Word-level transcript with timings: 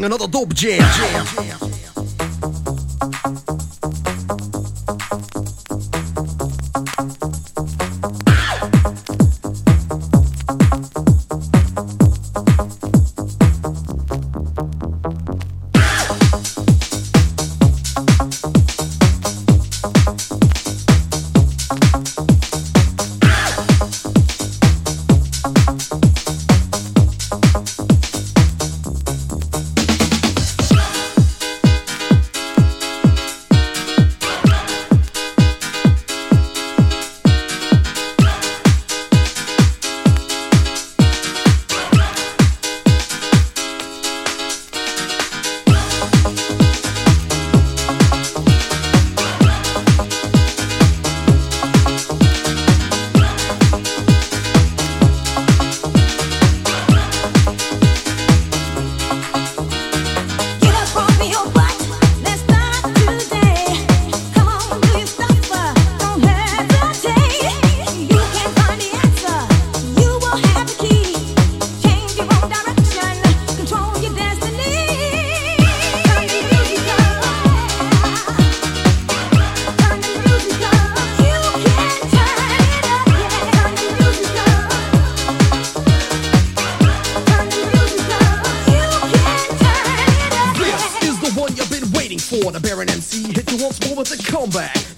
another 0.00 0.26
dope 0.26 0.54
jam. 0.54 0.78
jam. 0.78 1.26
jam. 1.58 1.71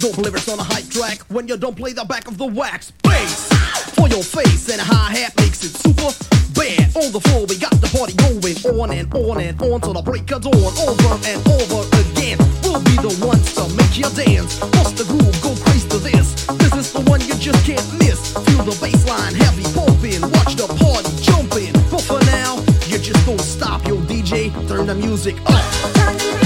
Don't 0.04 0.16
believe 0.16 0.34
it's 0.34 0.48
on 0.48 0.58
a 0.58 0.62
hype 0.62 0.88
track 0.90 1.20
when 1.28 1.48
you 1.48 1.56
don't 1.56 1.76
play 1.76 1.92
the 1.92 2.04
back 2.04 2.28
of 2.28 2.36
the 2.36 2.44
wax 2.44 2.90
bass 3.02 3.48
for 3.96 4.06
your 4.08 4.22
face 4.22 4.68
and 4.68 4.80
a 4.80 4.84
hi 4.84 5.16
hat 5.16 5.32
makes 5.40 5.64
it 5.64 5.72
super 5.72 6.12
bad. 6.52 6.92
On 6.92 7.08
the 7.10 7.20
floor, 7.24 7.46
we 7.48 7.56
got 7.56 7.72
the 7.80 7.88
party 7.88 8.12
going 8.20 8.58
on 8.76 8.92
and 8.92 9.08
on 9.14 9.40
and 9.40 9.56
on 9.62 9.80
till 9.80 9.94
the 9.94 10.02
break 10.02 10.30
of 10.32 10.42
dawn. 10.42 10.54
Over 10.54 11.14
and 11.24 11.40
over 11.48 11.80
again, 12.04 12.36
we'll 12.62 12.84
be 12.84 13.00
the 13.00 13.16
ones 13.24 13.54
to 13.56 13.64
make 13.80 13.96
you 13.96 14.04
dance. 14.12 14.60
Bust 14.76 15.00
the 15.00 15.08
groove, 15.08 15.34
go 15.40 15.56
crazy 15.64 15.88
to 15.88 15.98
this. 15.98 16.44
This 16.60 16.74
is 16.74 16.92
the 16.92 17.00
one 17.08 17.20
you 17.22 17.34
just 17.40 17.64
can't 17.64 17.86
miss. 17.96 18.36
Feel 18.44 18.60
the 18.60 18.76
bass 18.76 19.08
line 19.08 19.34
heavy 19.34 19.64
pumping, 19.72 20.20
watch 20.36 20.52
the 20.52 20.68
party 20.68 21.08
jumping. 21.24 21.72
But 21.88 22.04
for 22.04 22.20
now, 22.28 22.60
you 22.92 23.00
just 23.00 23.24
don't 23.24 23.40
stop, 23.40 23.86
yo 23.88 23.96
DJ. 24.04 24.52
Turn 24.68 24.86
the 24.86 24.94
music 24.94 25.40
up. 25.48 26.43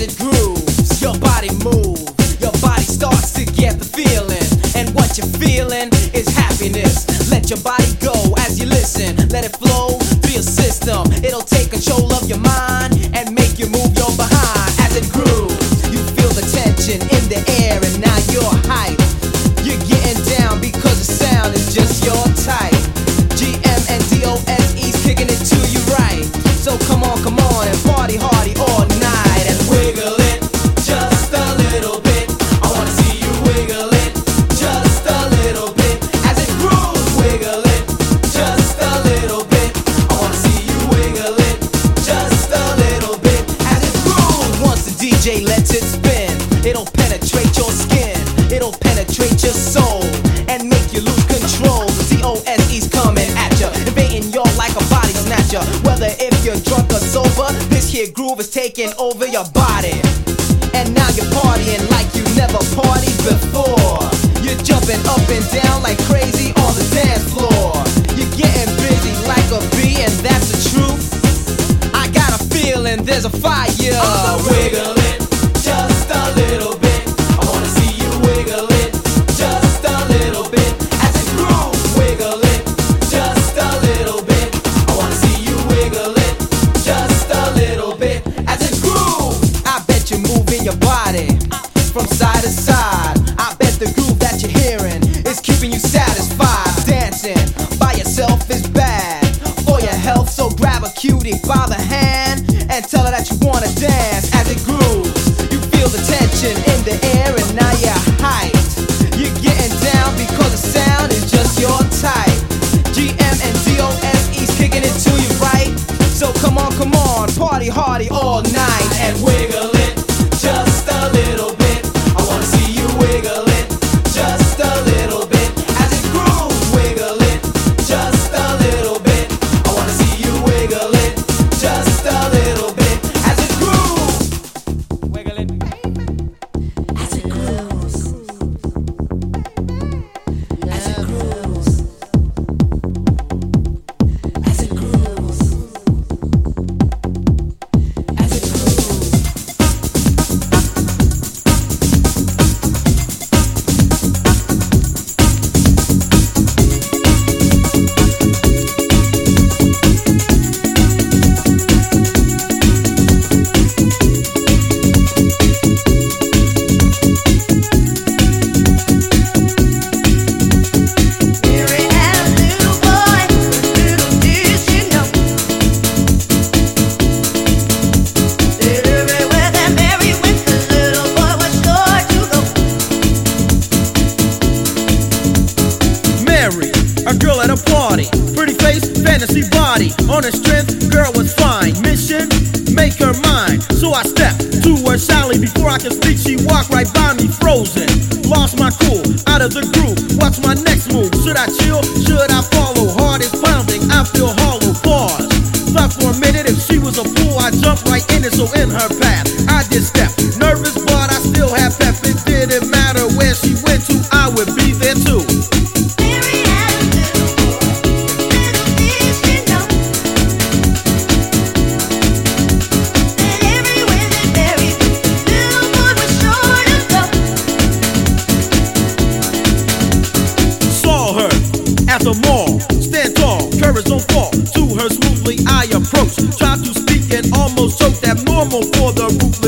it 0.00 0.16
grooves, 0.16 1.02
your 1.02 1.16
body 1.18 1.50
moves, 1.62 2.40
your 2.40 2.52
body 2.62 2.82
starts 2.82 3.32
to 3.32 3.44
get 3.44 3.78
the 3.78 3.84
feeling. 3.84 4.48
And 4.74 4.94
what 4.94 5.18
you're 5.18 5.28
feeling 5.36 5.90
is 6.14 6.26
happiness. 6.28 7.04
Let 7.30 7.50
your 7.50 7.60
body 7.60 7.92
go 8.00 8.14
as 8.38 8.58
you 8.58 8.66
listen, 8.66 9.16
let 9.28 9.44
it 9.44 9.54
flow 9.56 9.98
through 10.22 10.32
your 10.32 10.42
system. 10.42 11.12
It'll 11.22 11.42
take 11.44 11.59
Whether 55.84 56.10
if 56.18 56.44
you're 56.44 56.60
drunk 56.68 56.92
or 56.92 57.02
sober, 57.02 57.52
this 57.68 57.90
here 57.90 58.10
groove 58.10 58.40
is 58.40 58.50
taking 58.50 58.90
over 58.98 59.26
your 59.26 59.44
body. 59.50 60.00
And 60.74 60.94
now 60.94 61.08
you're 61.16 61.30
partying 61.34 61.82
like 61.90 62.08
you 62.14 62.24
never 62.36 62.60
partied 62.76 63.18
before. 63.26 64.00
You're 64.44 64.60
jumping 64.62 65.02
up 65.06 65.24
and 65.28 65.46
down 65.50 65.82
like 65.82 65.98
crazy 66.08 66.54
on 66.64 66.72
the 66.78 66.86
dance 66.94 67.26
floor. 67.32 67.74
You're 68.16 68.32
getting 68.36 68.70
busy 68.80 69.12
like 69.26 69.48
a 69.50 69.60
bee, 69.76 70.00
and 70.02 70.14
that's 70.24 70.48
the 70.52 70.58
truth. 70.70 71.94
I 71.94 72.08
got 72.08 72.40
a 72.40 72.44
feeling 72.52 73.04
there's 73.04 73.24
a 73.24 73.30
fire. 73.30 74.29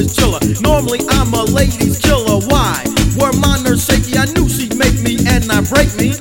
Chiller. 0.01 0.41
Normally 0.61 1.01
I'm 1.11 1.35
a 1.35 1.45
ladies 1.45 1.99
killer. 1.99 2.41
Why? 2.49 2.85
Were 3.17 3.33
my 3.39 3.61
nerves 3.63 3.85
shaky? 3.85 4.17
I 4.17 4.25
knew 4.33 4.49
she'd 4.49 4.77
make 4.77 4.99
me 5.01 5.19
and 5.29 5.47
not 5.47 5.69
break 5.69 5.95
me. 5.97 6.17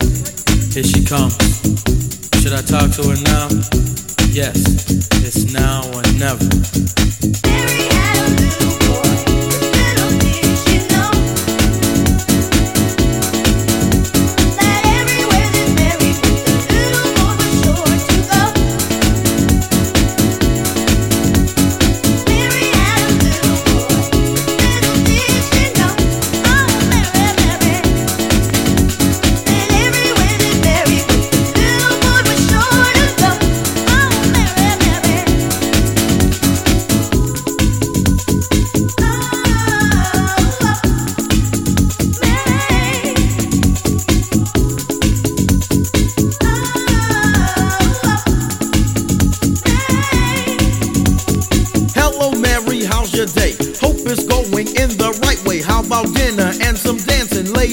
Here 0.73 0.83
she 0.83 1.05
comes. 1.05 1.37
Should 2.41 2.53
I 2.53 2.61
talk 2.61 2.91
to 2.99 3.03
her 3.09 3.21
now? 3.23 3.47
Yes, 4.31 4.57
it's 5.23 5.53
now 5.53 5.83
or 5.93 6.03
never. 6.19 7.00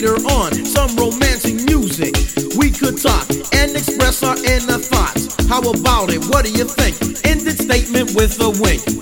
Later 0.01 0.15
on? 0.29 0.53
Some 0.65 0.95
romancing 0.97 1.65
music. 1.65 2.15
We 2.57 2.71
could 2.71 2.99
talk 2.99 3.29
and 3.53 3.77
express 3.77 4.23
our 4.23 4.37
inner 4.45 4.79
thoughts. 4.79 5.35
How 5.49 5.59
about 5.59 6.11
it? 6.11 6.25
What 6.27 6.45
do 6.45 6.53
you 6.53 6.65
think? 6.65 6.97
Ended 7.27 7.59
statement 7.59 8.15
with 8.15 8.41
a 8.41 8.51
wink. 8.63 8.98